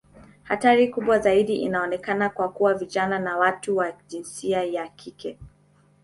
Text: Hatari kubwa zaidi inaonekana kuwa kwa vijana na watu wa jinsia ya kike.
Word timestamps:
Hatari 0.43 0.87
kubwa 0.87 1.19
zaidi 1.19 1.55
inaonekana 1.55 2.29
kuwa 2.29 2.49
kwa 2.49 2.73
vijana 2.73 3.19
na 3.19 3.37
watu 3.37 3.77
wa 3.77 3.91
jinsia 3.91 4.63
ya 4.63 4.87
kike. 4.87 5.37